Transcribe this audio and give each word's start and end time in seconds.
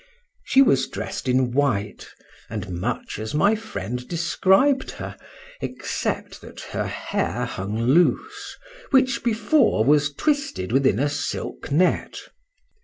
She 0.43 0.63
was 0.63 0.87
dress'd 0.87 1.29
in 1.29 1.51
white, 1.51 2.07
and 2.49 2.71
much 2.71 3.19
as 3.19 3.35
my 3.35 3.53
friend 3.53 4.07
described 4.07 4.89
her, 4.93 5.15
except 5.61 6.41
that 6.41 6.59
her 6.73 6.87
hair 6.87 7.45
hung 7.45 7.77
loose, 7.79 8.57
which 8.89 9.23
before 9.23 9.85
was 9.85 10.11
twisted 10.11 10.71
within 10.71 10.97
a 10.97 11.07
silk 11.07 11.71
net. 11.71 12.17